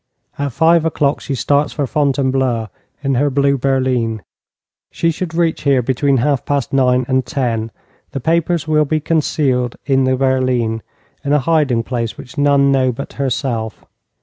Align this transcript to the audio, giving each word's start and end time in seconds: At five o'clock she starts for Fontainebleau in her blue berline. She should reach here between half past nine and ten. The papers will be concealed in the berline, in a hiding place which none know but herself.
At 0.39 0.53
five 0.53 0.83
o'clock 0.83 1.21
she 1.21 1.35
starts 1.35 1.73
for 1.73 1.85
Fontainebleau 1.85 2.69
in 3.03 3.13
her 3.13 3.29
blue 3.29 3.55
berline. 3.55 4.23
She 4.89 5.11
should 5.11 5.35
reach 5.35 5.61
here 5.61 5.83
between 5.83 6.17
half 6.17 6.43
past 6.43 6.73
nine 6.73 7.05
and 7.07 7.23
ten. 7.23 7.69
The 8.09 8.19
papers 8.19 8.67
will 8.67 8.85
be 8.85 8.99
concealed 8.99 9.75
in 9.85 10.05
the 10.05 10.15
berline, 10.17 10.81
in 11.23 11.33
a 11.33 11.37
hiding 11.39 11.83
place 11.83 12.17
which 12.17 12.35
none 12.35 12.71
know 12.71 12.91
but 12.91 13.13
herself. 13.21 13.85